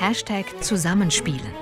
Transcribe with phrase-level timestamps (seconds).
[0.00, 1.52] Hashtag Zusammenspielen.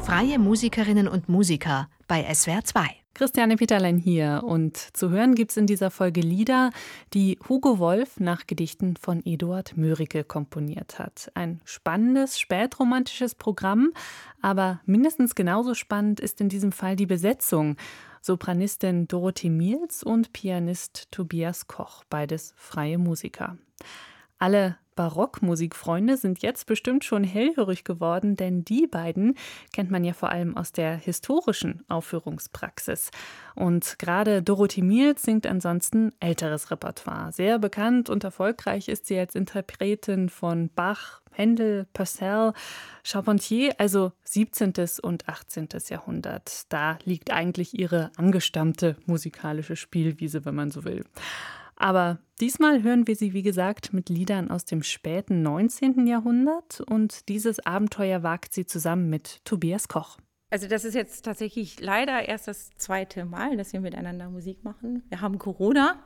[0.00, 2.86] Freie Musikerinnen und Musiker bei SWR 2.
[3.14, 6.70] Christiane Peterlein hier und zu hören gibt es in dieser Folge Lieder,
[7.14, 11.32] die Hugo Wolf nach Gedichten von Eduard Mörike komponiert hat.
[11.34, 13.92] Ein spannendes, spätromantisches Programm,
[14.40, 17.76] aber mindestens genauso spannend ist in diesem Fall die Besetzung.
[18.20, 23.56] Sopranistin Dorothee Miels und Pianist Tobias Koch, beides freie Musiker.
[24.38, 29.36] Alle Barockmusikfreunde sind jetzt bestimmt schon hellhörig geworden, denn die beiden
[29.72, 33.12] kennt man ja vor allem aus der historischen Aufführungspraxis.
[33.54, 37.30] Und gerade Dorothee Miels singt ansonsten älteres Repertoire.
[37.30, 42.52] Sehr bekannt und erfolgreich ist sie als Interpretin von Bach, Händel, Purcell,
[43.04, 44.72] Charpentier, also 17.
[45.02, 45.68] und 18.
[45.90, 46.62] Jahrhundert.
[46.70, 51.04] Da liegt eigentlich ihre angestammte musikalische Spielwiese, wenn man so will.
[51.80, 56.08] Aber diesmal hören wir sie, wie gesagt, mit Liedern aus dem späten 19.
[56.08, 60.18] Jahrhundert und dieses Abenteuer wagt sie zusammen mit Tobias Koch.
[60.50, 65.04] Also das ist jetzt tatsächlich leider erst das zweite Mal, dass wir miteinander Musik machen.
[65.08, 66.02] Wir haben Corona,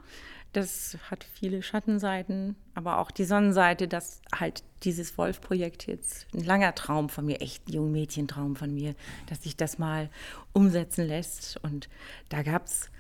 [0.53, 6.75] das hat viele Schattenseiten, aber auch die Sonnenseite, dass halt dieses Wolf-Projekt jetzt ein langer
[6.75, 8.95] Traum von mir, echt ein Jungmädchentraum von mir,
[9.27, 10.11] dass sich das mal
[10.53, 11.59] umsetzen lässt.
[11.63, 11.89] Und
[12.29, 12.91] da gab es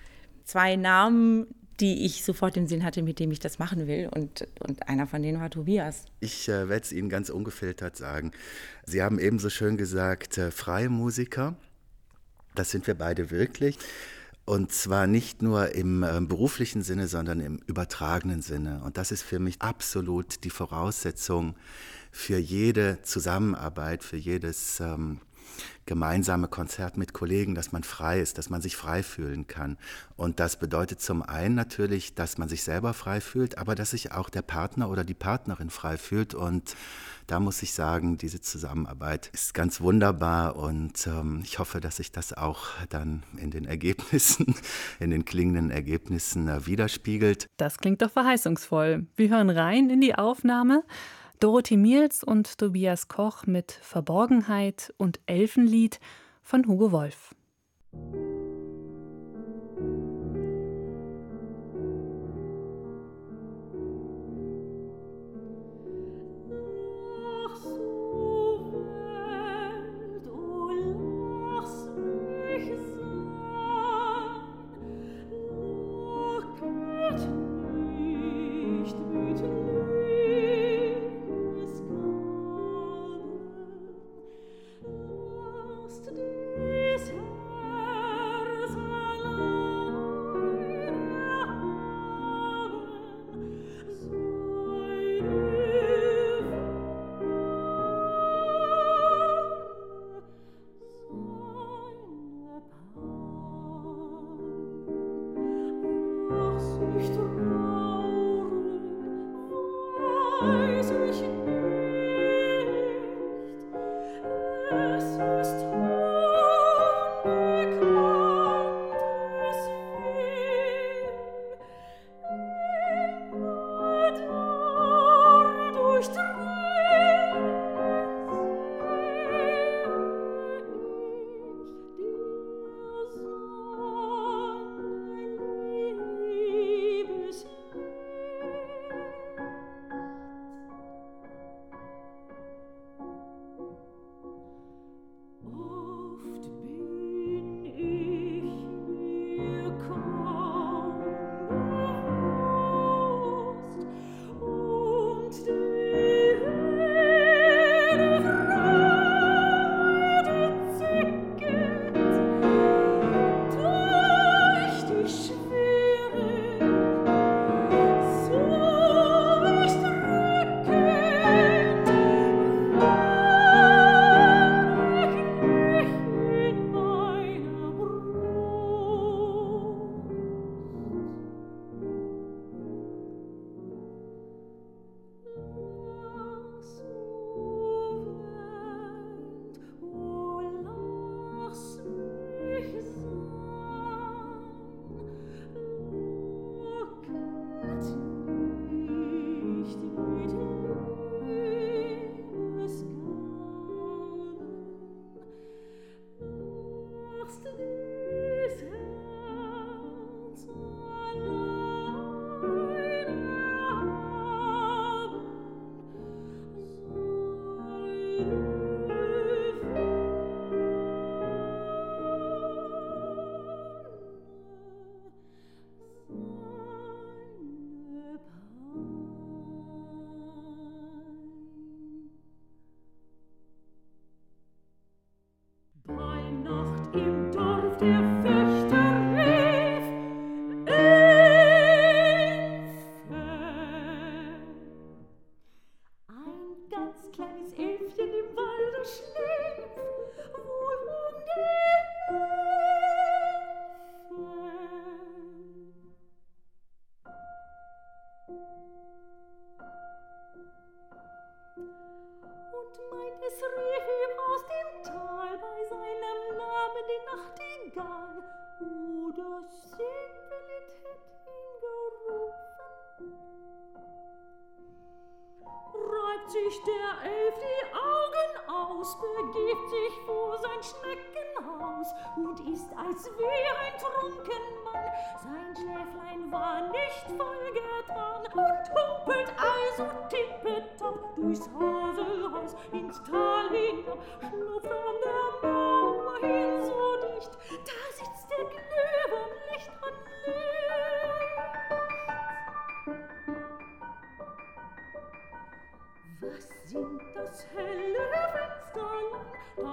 [0.45, 1.47] zwei Namen,
[1.81, 4.09] die ich sofort im Sinn hatte, mit dem ich das machen will.
[4.15, 6.05] Und, und einer von denen war Tobias.
[6.21, 8.33] Ich äh, werde es Ihnen ganz ungefiltert sagen.
[8.87, 11.57] Sie haben ebenso schön gesagt, äh, freie Musiker.
[12.55, 13.79] Das sind wir beide wirklich.
[14.45, 18.83] Und zwar nicht nur im äh, beruflichen Sinne, sondern im übertragenen Sinne.
[18.85, 21.55] Und das ist für mich absolut die Voraussetzung
[22.11, 25.21] für jede Zusammenarbeit, für jedes ähm,
[25.87, 29.79] gemeinsame Konzert mit Kollegen, dass man frei ist, dass man sich frei fühlen kann.
[30.17, 34.13] Und das bedeutet zum einen natürlich, dass man sich selber frei fühlt, aber dass sich
[34.13, 36.35] auch der Partner oder die Partnerin frei fühlt.
[36.35, 36.77] Und
[37.27, 42.13] da muss ich sagen, diese Zusammenarbeit ist ganz wunderbar und ähm, ich hoffe, dass sich
[42.13, 44.55] das auch dann in den Ergebnissen,
[45.01, 47.47] in den klingenden Ergebnissen äh, widerspiegelt.
[47.57, 49.07] Das klingt doch verheißungsvoll.
[49.17, 50.85] Wir hören rein in die Aufnahme.
[51.43, 55.99] Dorothee Miels und Tobias Koch mit Verborgenheit und Elfenlied
[56.41, 57.35] von Hugo Wolf.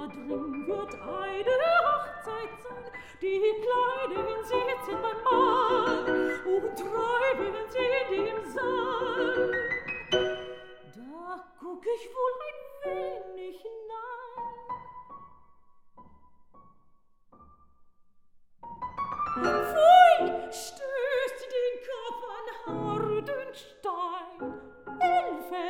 [0.10, 2.92] Drin wird eine Hochzeit sein.
[3.22, 6.06] Die Kleinen sitzen beim Mann
[6.46, 9.52] und treiben sie dem Saal.
[10.12, 14.70] Da guck ich wohl ein wenig hinein.
[19.36, 20.20] Pfui,
[20.52, 24.38] stößt den Kopf an harten Stein.
[25.00, 25.64] Hilfe,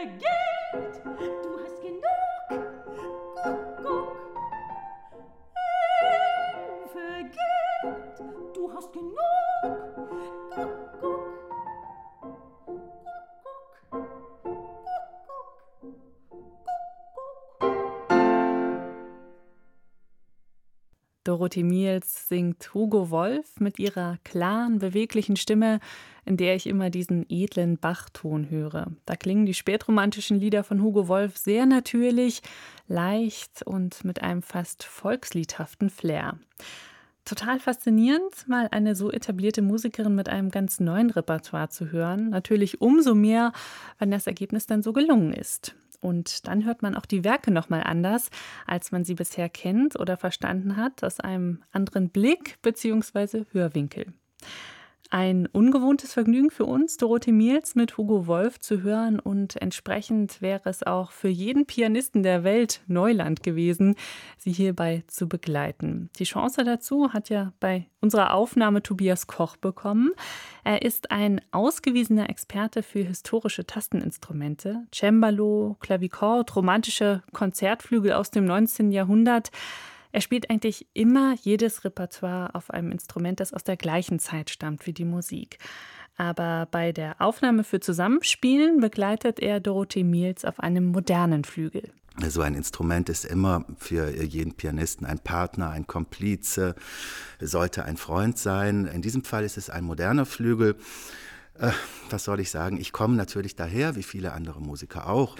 [21.29, 25.79] Dorothee Miels singt Hugo Wolf mit ihrer klaren, beweglichen Stimme,
[26.25, 28.87] in der ich immer diesen edlen Bachton höre.
[29.05, 32.41] Da klingen die spätromantischen Lieder von Hugo Wolf sehr natürlich,
[32.87, 36.39] leicht und mit einem fast volksliedhaften Flair.
[37.25, 42.31] Total faszinierend, mal eine so etablierte Musikerin mit einem ganz neuen Repertoire zu hören.
[42.31, 43.51] Natürlich umso mehr,
[43.99, 45.75] wenn das Ergebnis dann so gelungen ist.
[46.01, 48.29] Und dann hört man auch die Werke nochmal anders,
[48.65, 53.45] als man sie bisher kennt oder verstanden hat, aus einem anderen Blick bzw.
[53.51, 54.13] Hörwinkel.
[55.11, 60.69] Ein ungewohntes Vergnügen für uns, Dorothee Miels mit Hugo Wolf zu hören und entsprechend wäre
[60.69, 63.95] es auch für jeden Pianisten der Welt Neuland gewesen,
[64.37, 66.11] sie hierbei zu begleiten.
[66.19, 70.11] Die Chance dazu hat ja bei unserer Aufnahme Tobias Koch bekommen.
[70.63, 78.91] Er ist ein ausgewiesener Experte für historische Tasteninstrumente, Cembalo, Klavichord, romantische Konzertflügel aus dem 19.
[78.91, 79.49] Jahrhundert.
[80.11, 84.87] Er spielt eigentlich immer jedes Repertoire auf einem Instrument, das aus der gleichen Zeit stammt
[84.87, 85.59] wie die Musik.
[86.17, 91.91] Aber bei der Aufnahme für Zusammenspielen begleitet er Dorothee Miels auf einem modernen Flügel.
[92.27, 96.75] So ein Instrument ist immer für jeden Pianisten ein Partner, ein Komplize,
[97.39, 98.85] sollte ein Freund sein.
[98.85, 100.75] In diesem Fall ist es ein moderner Flügel.
[101.59, 101.71] Äh,
[102.09, 102.77] was soll ich sagen?
[102.77, 105.37] Ich komme natürlich daher, wie viele andere Musiker auch.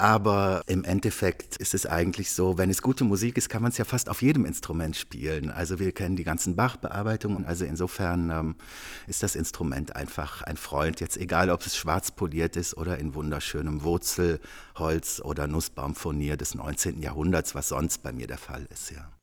[0.00, 3.78] Aber im Endeffekt ist es eigentlich so, wenn es gute Musik ist, kann man es
[3.78, 5.50] ja fast auf jedem Instrument spielen.
[5.50, 7.44] Also wir kennen die ganzen Bach-Bearbeitungen.
[7.44, 8.54] Also insofern ähm,
[9.08, 11.00] ist das Instrument einfach ein Freund.
[11.00, 17.02] Jetzt egal, ob es schwarz poliert ist oder in wunderschönem Wurzelholz oder Nussbaumfurnier des 19.
[17.02, 19.17] Jahrhunderts, was sonst bei mir der Fall ist, ja.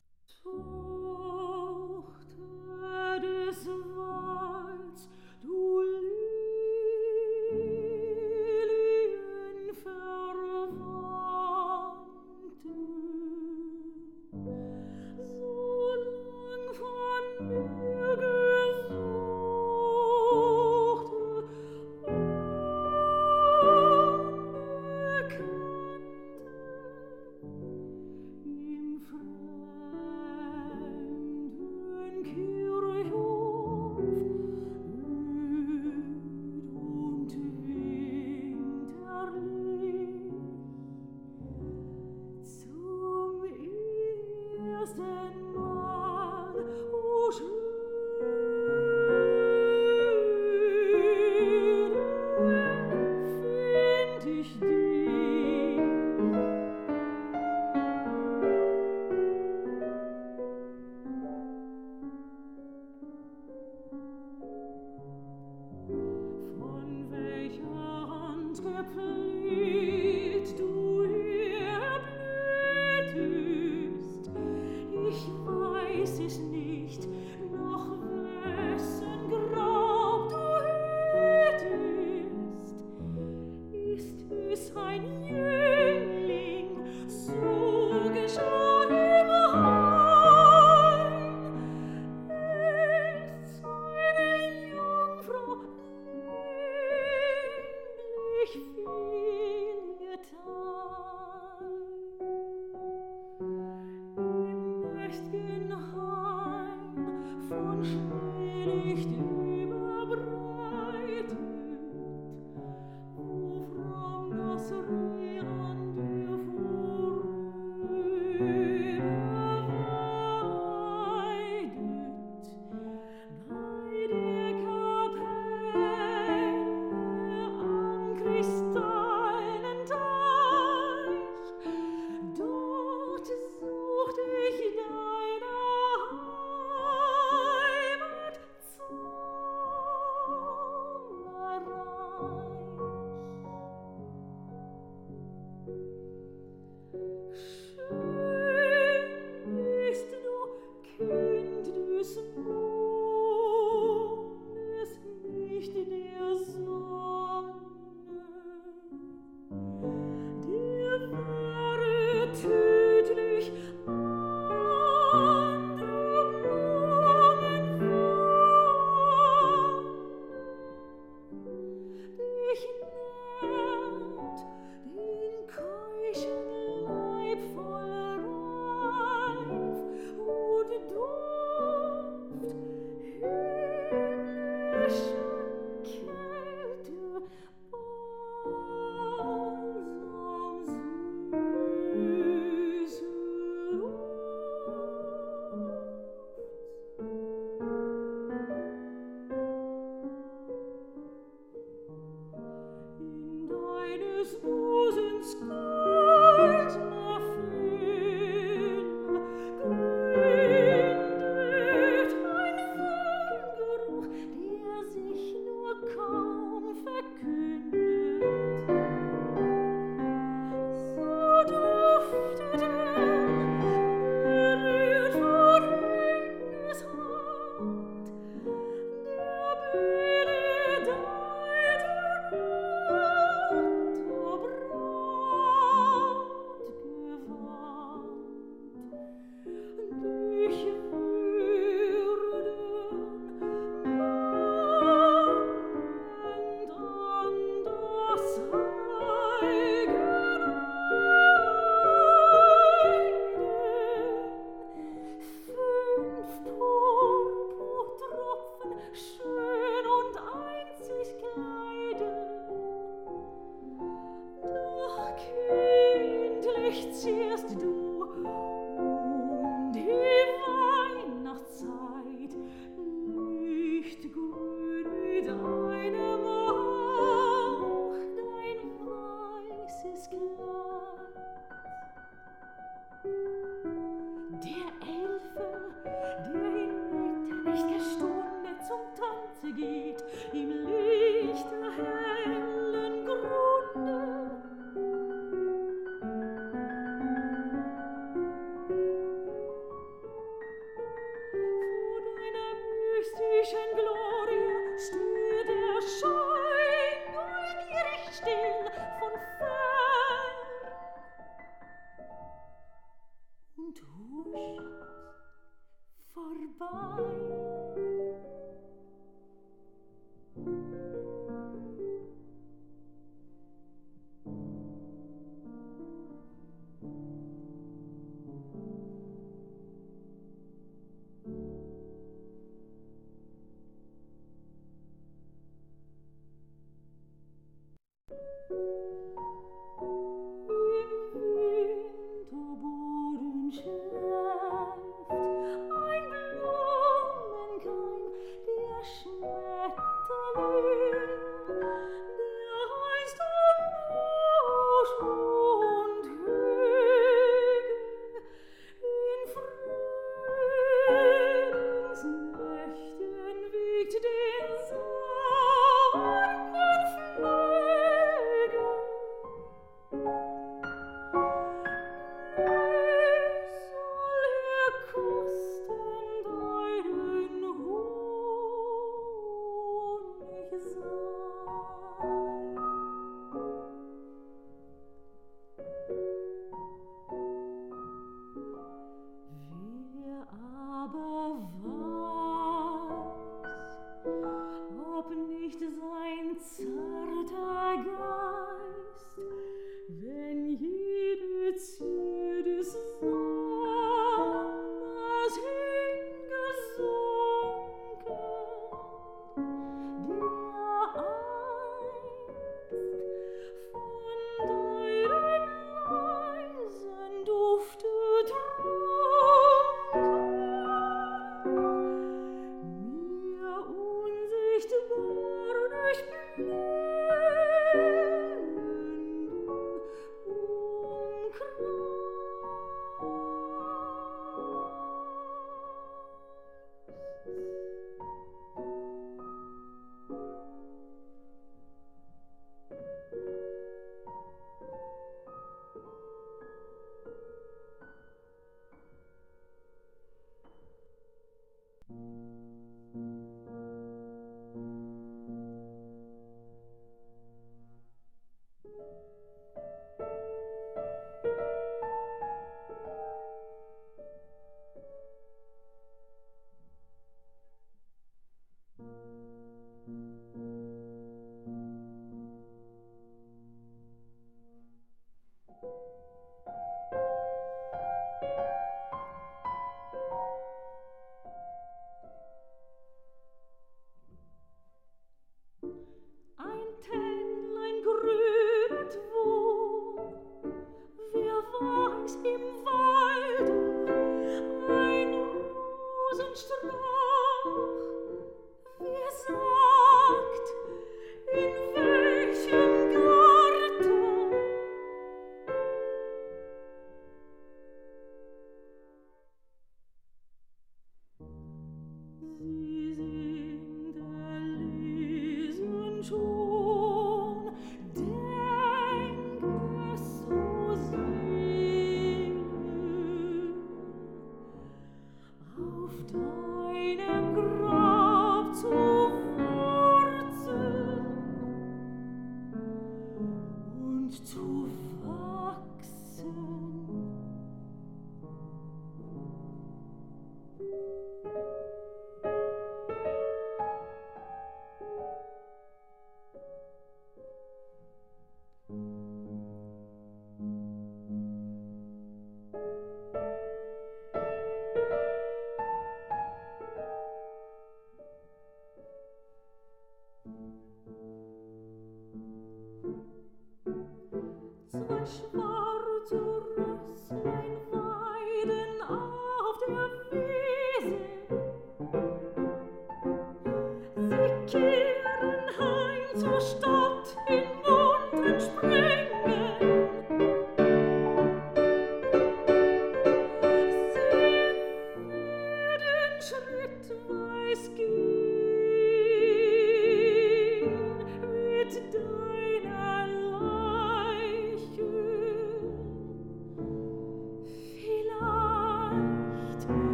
[303.38, 304.05] Nicht sein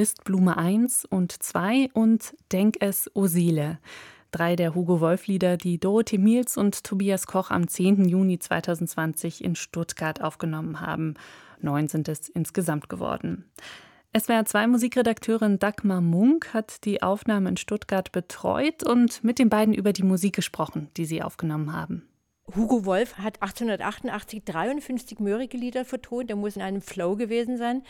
[0.00, 3.78] Christblume 1 und 2 und Denk es, O Seele.
[4.30, 8.08] Drei der Hugo Wolf-Lieder, die Dorothee Miels und Tobias Koch am 10.
[8.08, 11.16] Juni 2020 in Stuttgart aufgenommen haben.
[11.60, 13.44] Neun sind es insgesamt geworden.
[14.18, 19.74] SWR 2 Musikredakteurin Dagmar Munk hat die Aufnahme in Stuttgart betreut und mit den beiden
[19.74, 22.09] über die Musik gesprochen, die sie aufgenommen haben.
[22.56, 27.82] Hugo Wolf hat 1888 53 Mörike Lieder vertont, der muss in einem Flow gewesen sein.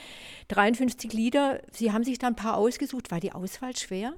[0.49, 3.11] 53 Lieder, Sie haben sich da ein paar ausgesucht.
[3.11, 4.15] War die Auswahl schwer?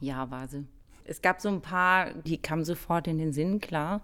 [0.00, 0.66] Ja, war sie.
[1.04, 4.02] Es gab so ein paar, die kamen sofort in den Sinn, klar.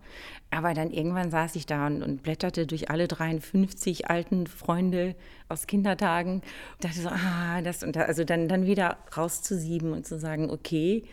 [0.51, 5.15] Aber dann irgendwann saß ich da und, und blätterte durch alle 53 alten Freunde
[5.49, 6.35] aus Kindertagen.
[6.35, 8.09] Und dachte so, ah, das und das.
[8.09, 11.05] Also dann, dann wieder rauszusieben und zu sagen, okay,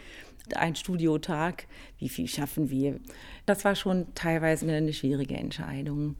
[0.56, 1.68] ein Studiotag,
[2.00, 3.00] wie viel schaffen wir?
[3.46, 6.16] Das war schon teilweise eine schwierige Entscheidung.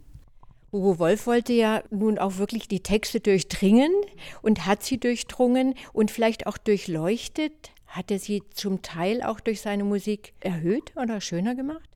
[0.72, 3.94] Hugo Wolf wollte ja nun auch wirklich die Texte durchdringen
[4.42, 7.72] und hat sie durchdrungen und vielleicht auch durchleuchtet.
[7.96, 11.90] Hat er sie zum Teil auch durch seine Musik erhöht oder schöner gemacht?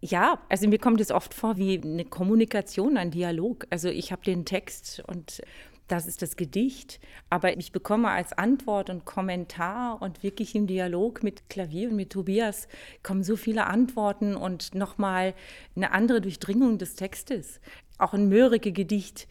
[0.00, 3.66] Ja, also mir kommt es oft vor wie eine Kommunikation, ein Dialog.
[3.68, 5.42] Also ich habe den Text und
[5.88, 7.00] das ist das Gedicht.
[7.28, 12.08] Aber ich bekomme als Antwort und Kommentar und wirklich im Dialog mit Klavier und mit
[12.08, 12.66] Tobias
[13.02, 15.34] kommen so viele Antworten und nochmal
[15.76, 17.60] eine andere Durchdringung des Textes.
[17.98, 19.28] Auch ein Mörike-Gedicht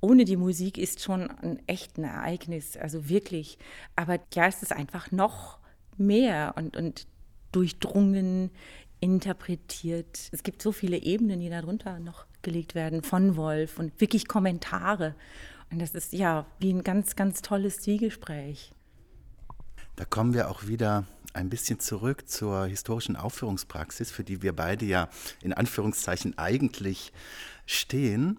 [0.00, 3.58] ohne die Musik ist schon ein echt ein Ereignis, also wirklich.
[3.96, 5.58] Aber ja, es ist einfach noch
[5.96, 7.06] mehr und, und
[7.52, 8.50] durchdrungen,
[9.00, 10.28] interpretiert.
[10.32, 15.14] Es gibt so viele Ebenen, die darunter noch gelegt werden von Wolf und wirklich Kommentare.
[15.70, 18.72] Und das ist ja wie ein ganz, ganz tolles Zwiegespräch.
[19.96, 24.86] Da kommen wir auch wieder ein bisschen zurück zur historischen Aufführungspraxis, für die wir beide
[24.86, 25.08] ja
[25.42, 27.12] in Anführungszeichen eigentlich
[27.66, 28.38] stehen.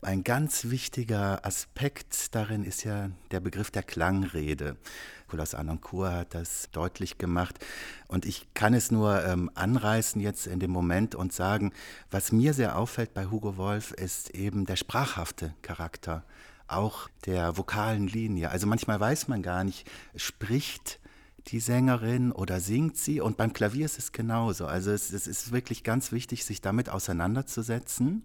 [0.00, 4.76] Ein ganz wichtiger Aspekt darin ist ja der Begriff der Klangrede.
[5.22, 7.58] Nicolas Anoncourt hat das deutlich gemacht.
[8.06, 11.72] Und ich kann es nur ähm, anreißen jetzt in dem Moment und sagen,
[12.12, 16.24] was mir sehr auffällt bei Hugo Wolf ist eben der sprachhafte Charakter,
[16.68, 18.50] auch der vokalen Linie.
[18.50, 21.00] Also manchmal weiß man gar nicht, spricht
[21.48, 23.20] die Sängerin oder singt sie?
[23.20, 24.66] Und beim Klavier ist es genauso.
[24.66, 28.22] Also es, es ist wirklich ganz wichtig, sich damit auseinanderzusetzen.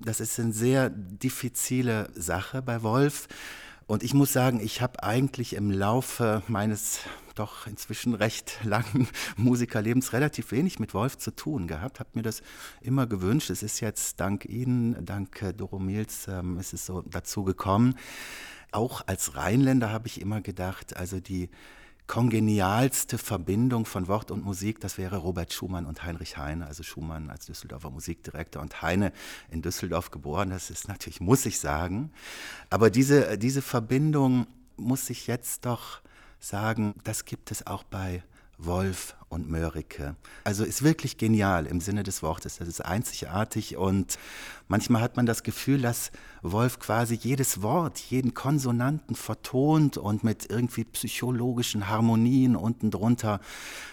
[0.00, 3.28] Das ist eine sehr diffizile Sache bei Wolf.
[3.86, 7.00] Und ich muss sagen, ich habe eigentlich im Laufe meines
[7.34, 12.42] doch inzwischen recht langen Musikerlebens relativ wenig mit Wolf zu tun gehabt, habe mir das
[12.80, 13.50] immer gewünscht.
[13.50, 17.94] Es ist jetzt dank Ihnen, dank Doro Mills, ähm, ist es so dazu gekommen.
[18.72, 21.48] Auch als Rheinländer habe ich immer gedacht, also die
[22.08, 27.30] kongenialste Verbindung von Wort und Musik, das wäre Robert Schumann und Heinrich Heine, also Schumann
[27.30, 29.12] als Düsseldorfer Musikdirektor und Heine
[29.50, 30.50] in Düsseldorf geboren.
[30.50, 32.10] Das ist natürlich, muss ich sagen.
[32.70, 36.00] Aber diese, diese Verbindung muss ich jetzt doch
[36.40, 38.22] sagen, das gibt es auch bei
[38.58, 40.16] Wolf und Mörike.
[40.44, 42.58] Also ist wirklich genial im Sinne des Wortes.
[42.58, 44.18] Das ist einzigartig und
[44.66, 46.10] manchmal hat man das Gefühl, dass
[46.42, 53.40] Wolf quasi jedes Wort, jeden Konsonanten vertont und mit irgendwie psychologischen Harmonien unten drunter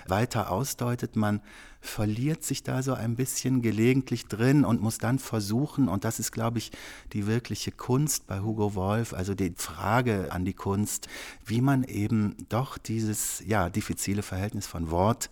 [0.07, 1.15] weiter ausdeutet.
[1.15, 1.41] Man
[1.85, 6.31] verliert sich da so ein bisschen gelegentlich drin und muss dann versuchen, und das ist,
[6.31, 6.71] glaube ich,
[7.13, 11.07] die wirkliche Kunst bei Hugo Wolf, also die Frage an die Kunst,
[11.45, 15.29] wie man eben doch dieses ja, diffizile Verhältnis von Wort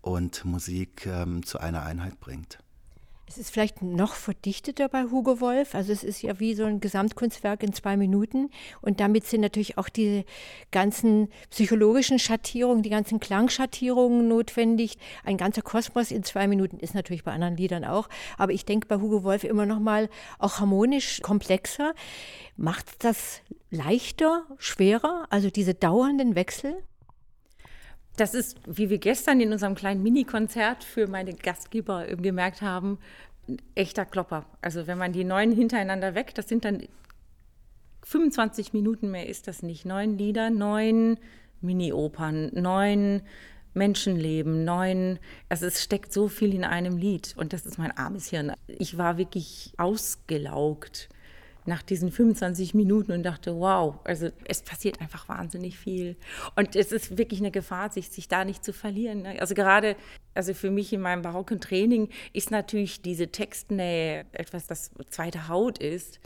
[0.00, 2.61] und Musik ähm, zu einer Einheit bringt.
[3.32, 5.74] Es ist vielleicht noch verdichteter bei Hugo Wolf.
[5.74, 8.50] Also es ist ja wie so ein Gesamtkunstwerk in zwei Minuten.
[8.82, 10.26] Und damit sind natürlich auch die
[10.70, 14.98] ganzen psychologischen Schattierungen, die ganzen Klangschattierungen notwendig.
[15.24, 18.10] Ein ganzer Kosmos in zwei Minuten ist natürlich bei anderen Liedern auch.
[18.36, 21.94] Aber ich denke bei Hugo Wolf immer noch mal auch harmonisch komplexer.
[22.58, 23.40] Macht das
[23.70, 25.24] leichter, schwerer?
[25.30, 26.74] Also diese dauernden Wechsel?
[28.16, 32.98] Das ist, wie wir gestern in unserem kleinen Mini-Konzert für meine Gastgeber gemerkt haben,
[33.48, 34.44] ein echter Klopper.
[34.60, 36.86] Also wenn man die neun hintereinander weg, das sind dann
[38.04, 39.84] 25 Minuten mehr ist das nicht.
[39.86, 41.18] Neun Lieder, neun
[41.60, 43.22] Mini-Opern, neun
[43.74, 48.28] Menschenleben, neun, also es steckt so viel in einem Lied und das ist mein armes
[48.28, 48.52] Hirn.
[48.66, 51.08] Ich war wirklich ausgelaugt
[51.64, 56.16] nach diesen 25 Minuten und dachte, wow, also es passiert einfach wahnsinnig viel.
[56.56, 59.22] Und es ist wirklich eine Gefahr, sich, sich da nicht zu verlieren.
[59.22, 59.40] Ne?
[59.40, 59.96] Also gerade,
[60.34, 65.78] also für mich in meinem barocken Training ist natürlich diese Textnähe etwas, das zweite Haut
[65.78, 66.20] ist.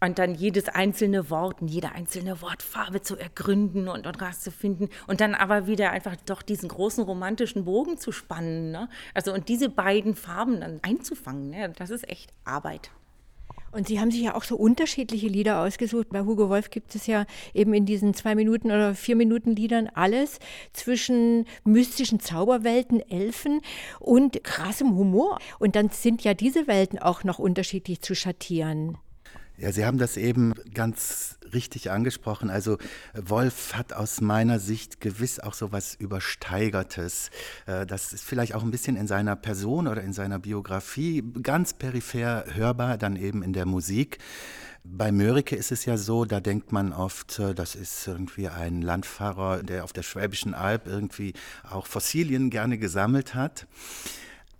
[0.00, 5.20] Und dann jedes einzelne Wort und jede einzelne Wortfarbe zu ergründen und, und rauszufinden und
[5.20, 8.72] dann aber wieder einfach doch diesen großen romantischen Bogen zu spannen.
[8.72, 8.88] Ne?
[9.14, 11.72] Also und diese beiden Farben dann einzufangen, ne?
[11.76, 12.90] das ist echt Arbeit.
[13.72, 16.10] Und Sie haben sich ja auch so unterschiedliche Lieder ausgesucht.
[16.10, 19.88] Bei Hugo Wolf gibt es ja eben in diesen zwei Minuten oder vier Minuten Liedern
[19.94, 20.38] alles
[20.74, 23.62] zwischen mystischen Zauberwelten, Elfen
[23.98, 25.38] und krassem Humor.
[25.58, 28.98] Und dann sind ja diese Welten auch noch unterschiedlich zu schattieren.
[29.58, 32.50] Ja, Sie haben das eben ganz richtig angesprochen.
[32.50, 32.78] Also
[33.14, 37.30] Wolf hat aus meiner Sicht gewiss auch so was Übersteigertes.
[37.66, 41.74] Äh, das ist vielleicht auch ein bisschen in seiner Person oder in seiner Biografie ganz
[41.74, 44.18] peripher hörbar, dann eben in der Musik.
[44.84, 48.82] Bei Mörike ist es ja so, da denkt man oft, äh, das ist irgendwie ein
[48.82, 51.34] Landfahrer, der auf der Schwäbischen Alb irgendwie
[51.68, 53.66] auch Fossilien gerne gesammelt hat.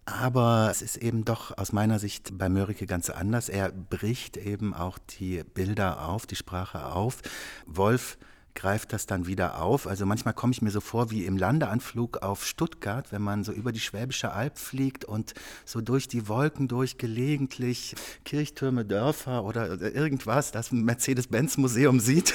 [0.05, 3.49] Aber es ist eben doch aus meiner Sicht bei Mörike ganz anders.
[3.49, 7.19] Er bricht eben auch die Bilder auf, die Sprache auf.
[7.67, 8.19] Wolf
[8.55, 9.87] greift das dann wieder auf.
[9.87, 13.53] Also manchmal komme ich mir so vor wie im Landeanflug auf Stuttgart, wenn man so
[13.53, 15.35] über die Schwäbische Alb fliegt und
[15.65, 22.35] so durch die Wolken durch gelegentlich Kirchtürme, Dörfer oder irgendwas, das Mercedes-Benz-Museum sieht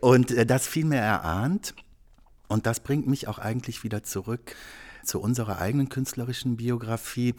[0.00, 1.74] und äh, das viel mehr erahnt.
[2.46, 4.54] Und das bringt mich auch eigentlich wieder zurück
[5.04, 7.34] zu unserer eigenen künstlerischen Biografie.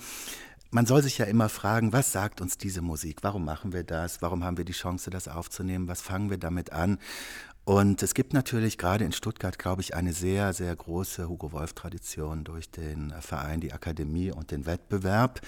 [0.72, 3.20] man soll sich ja immer fragen, was sagt uns diese Musik?
[3.22, 4.22] Warum machen wir das?
[4.22, 5.88] Warum haben wir die Chance, das aufzunehmen?
[5.88, 7.00] Was fangen wir damit an?
[7.66, 12.44] Und es gibt natürlich gerade in Stuttgart, glaube ich, eine sehr, sehr große Hugo Wolf-Tradition
[12.44, 15.42] durch den Verein, die Akademie und den Wettbewerb.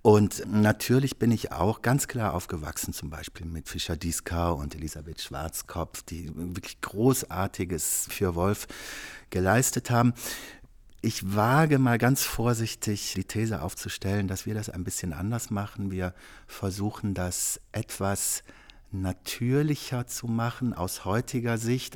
[0.00, 5.20] Und natürlich bin ich auch ganz klar aufgewachsen, zum Beispiel mit Fischer Dieskau und Elisabeth
[5.20, 8.66] Schwarzkopf, die wirklich Großartiges für Wolf
[9.28, 10.14] geleistet haben.
[11.06, 15.90] Ich wage mal ganz vorsichtig die These aufzustellen, dass wir das ein bisschen anders machen.
[15.90, 16.14] Wir
[16.46, 18.42] versuchen das etwas
[18.90, 21.94] natürlicher zu machen aus heutiger Sicht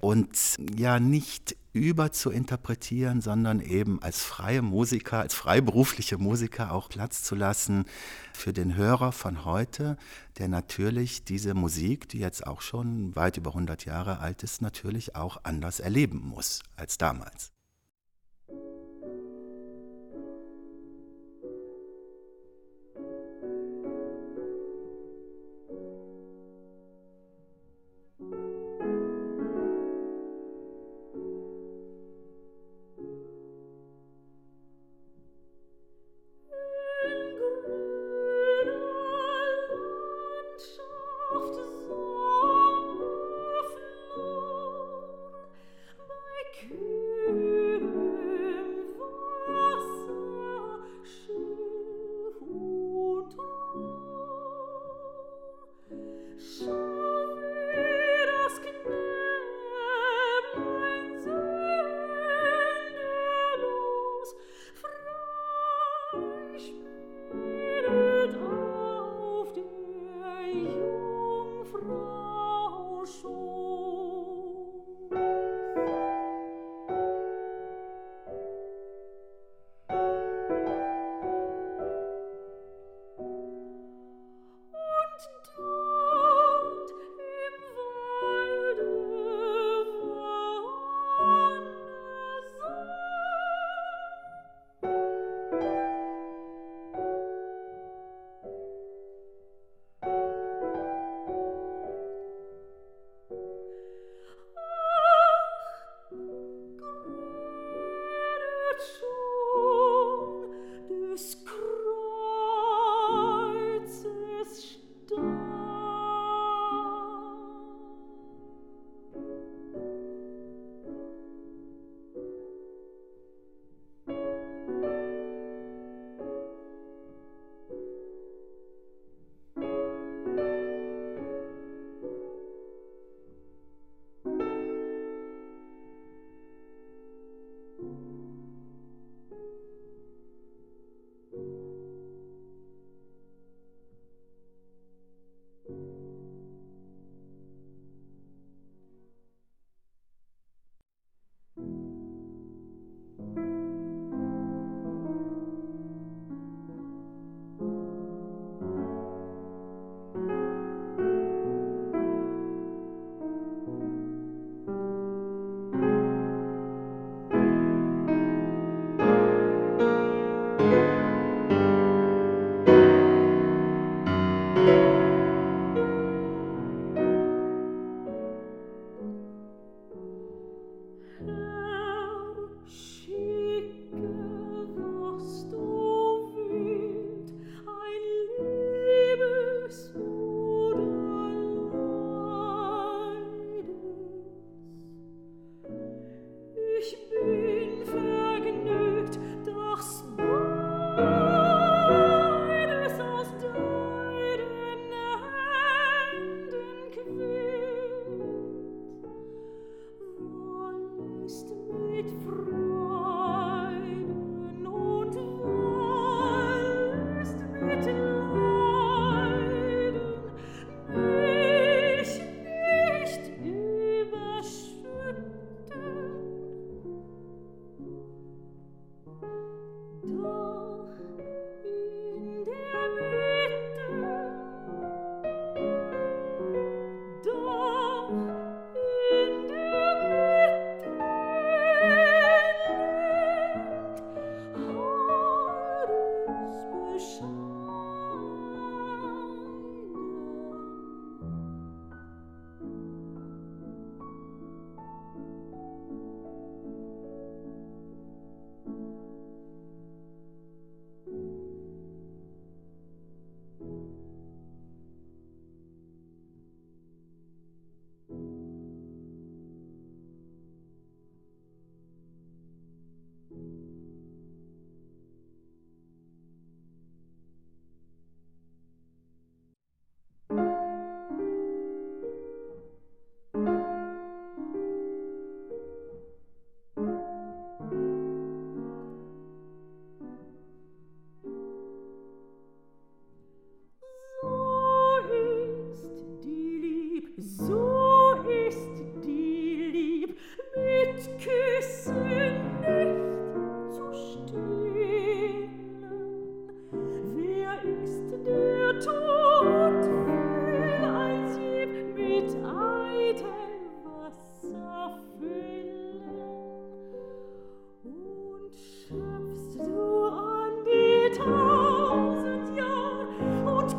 [0.00, 0.30] und
[0.74, 7.22] ja nicht über zu interpretieren, sondern eben als freie Musiker, als freiberufliche Musiker auch Platz
[7.24, 7.84] zu lassen
[8.32, 9.98] für den Hörer von heute,
[10.38, 15.14] der natürlich diese Musik, die jetzt auch schon weit über 100 Jahre alt ist, natürlich
[15.14, 17.55] auch anders erleben muss als damals.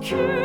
[0.07, 0.36] true.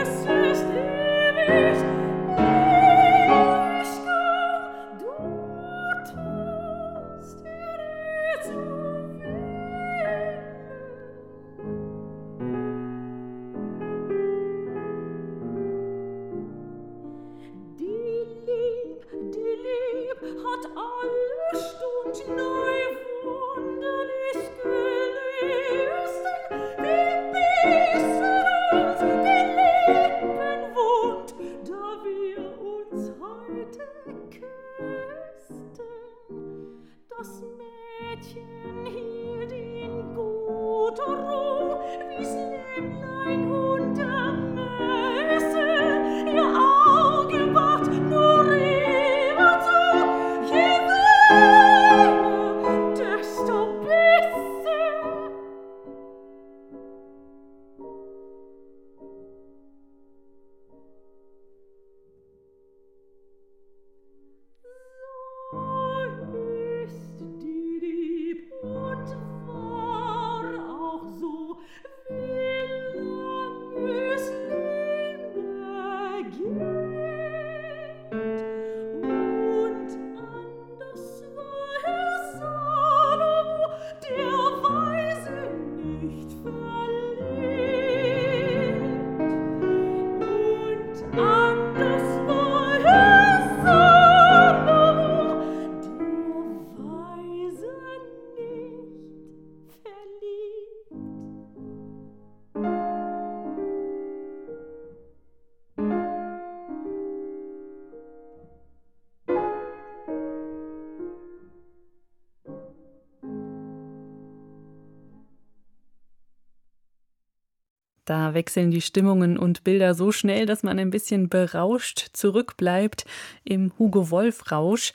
[118.35, 123.05] Wechseln die Stimmungen und Bilder so schnell, dass man ein bisschen berauscht zurückbleibt
[123.45, 124.93] im Hugo Wolf-Rausch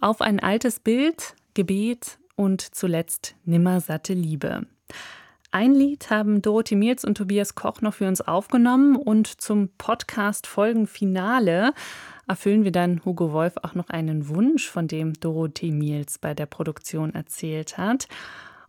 [0.00, 4.66] auf ein altes Bild, Gebet und zuletzt Nimmersatte Liebe.
[5.50, 10.46] Ein Lied haben Dorothee Miels und Tobias Koch noch für uns aufgenommen und zum Podcast
[10.46, 11.72] Folgenfinale
[12.28, 16.46] erfüllen wir dann Hugo Wolf auch noch einen Wunsch, von dem Dorothee Miels bei der
[16.46, 18.08] Produktion erzählt hat.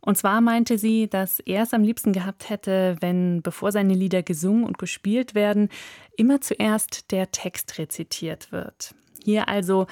[0.08, 4.24] Und zwar meinte sie, dass er es am liebsten gehabt hätte, wenn, bevor seine Lieder
[4.24, 5.68] gesungen und gespielt werden,
[6.16, 8.96] immer zuerst der Text rezitiert wird.
[9.22, 9.86] Hier also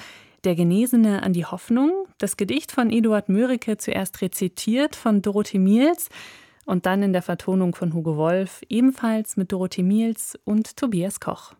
[0.44, 6.08] der Genesene an die Hoffnung, das Gedicht von Eduard Mörike zuerst rezitiert von Dorothee Miels
[6.64, 11.52] und dann in der Vertonung von Hugo Wolf, ebenfalls mit Dorothee Miels und Tobias Koch.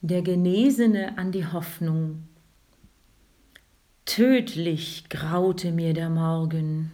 [0.00, 2.24] Der Genesene an die Hoffnung.
[4.06, 6.90] Tödlich graute mir der Morgen,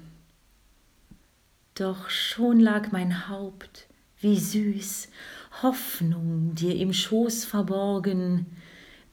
[1.75, 3.87] doch schon lag mein Haupt,
[4.21, 5.09] wie süß,
[5.63, 8.47] Hoffnung dir im Schoß verborgen,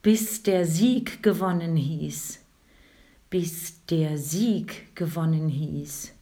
[0.01, 2.39] bis der Sieg gewonnen hieß,
[3.29, 6.13] bis der Sieg gewonnen hieß.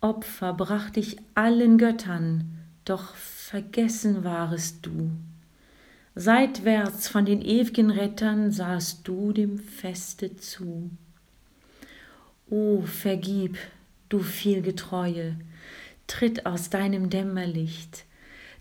[0.00, 5.10] Opfer bracht ich allen Göttern, doch vergessen warest du.
[6.14, 10.90] Seitwärts von den ewigen Rettern sahst du dem Feste zu.
[12.48, 13.56] O vergib,
[14.14, 15.36] du vielgetreue,
[16.06, 18.04] tritt aus deinem Dämmerlicht,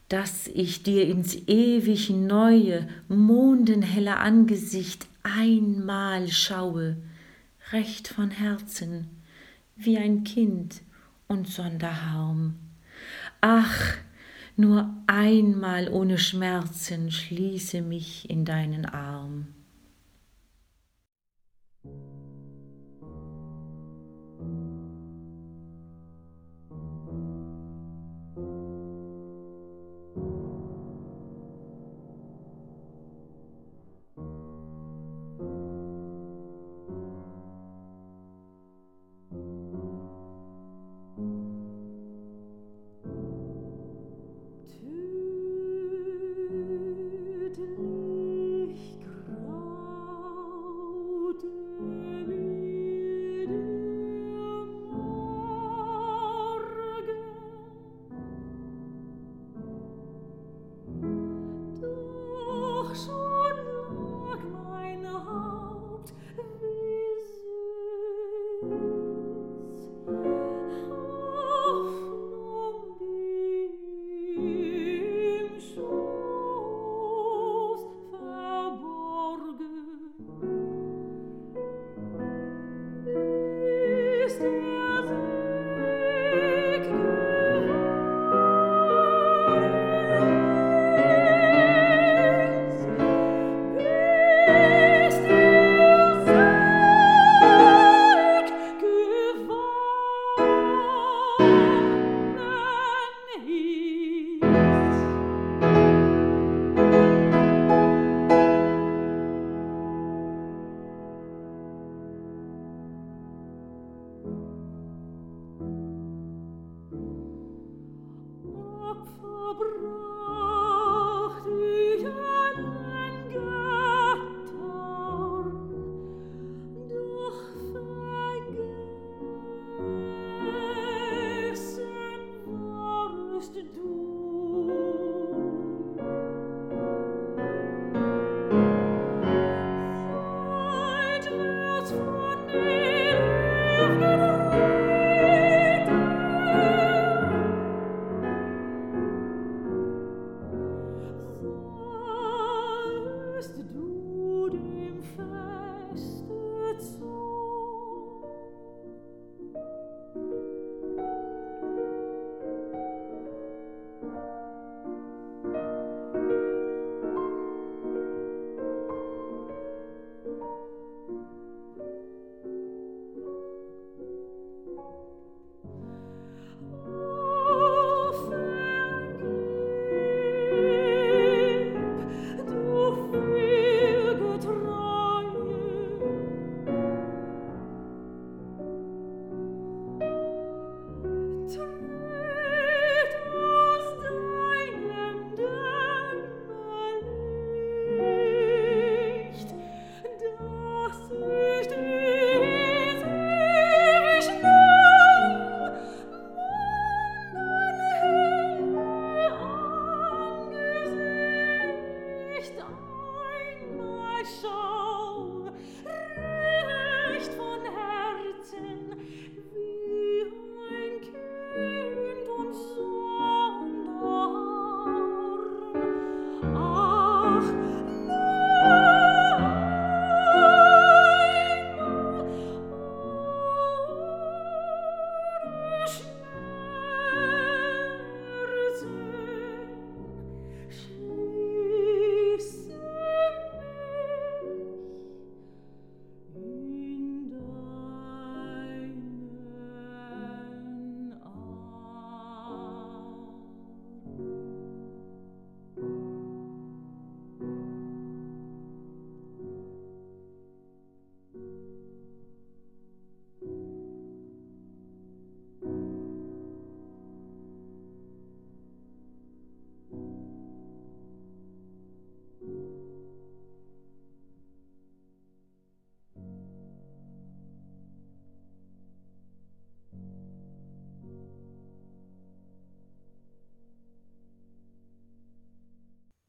[0.10, 6.97] dass ich dir ins ewig neue, mondenhelle Angesicht einmal schaue,
[7.72, 9.10] recht von Herzen,
[9.76, 10.82] wie ein Kind
[11.28, 12.56] und Sonderharm.
[13.39, 13.95] Ach,
[14.58, 19.47] nur einmal ohne Schmerzen schließe mich in deinen Arm.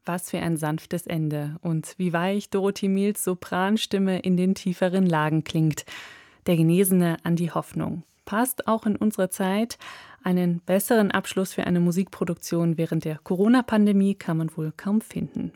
[0.06, 5.44] Was für ein sanftes Ende und wie weich Dorothy Miels Sopranstimme in den tieferen Lagen
[5.44, 5.84] klingt.
[6.46, 8.02] Der Genesene an die Hoffnung.
[8.24, 9.78] Passt auch in unsere Zeit.
[10.22, 15.52] Einen besseren Abschluss für eine Musikproduktion während der Corona-Pandemie kann man wohl kaum finden.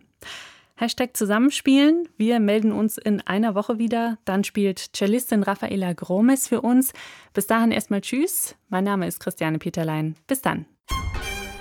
[0.76, 2.08] Hashtag Zusammenspielen.
[2.16, 4.18] Wir melden uns in einer Woche wieder.
[4.24, 6.92] Dann spielt Cellistin Rafaela Gromes für uns.
[7.34, 8.54] Bis dahin erstmal Tschüss.
[8.68, 10.14] Mein Name ist Christiane Peterlein.
[10.26, 10.66] Bis dann.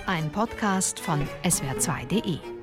[0.06, 2.57] Ein Podcast von swr2.de